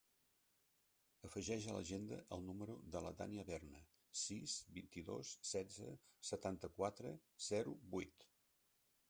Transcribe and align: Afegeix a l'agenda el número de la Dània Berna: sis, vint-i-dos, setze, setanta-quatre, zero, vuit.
Afegeix 1.27 1.67
a 1.67 1.75
l'agenda 1.75 2.17
el 2.37 2.41
número 2.47 2.77
de 2.95 3.01
la 3.07 3.11
Dània 3.19 3.45
Berna: 3.51 3.83
sis, 4.23 4.57
vint-i-dos, 4.79 5.35
setze, 5.51 5.93
setanta-quatre, 6.33 7.15
zero, 7.53 7.79
vuit. 7.95 8.29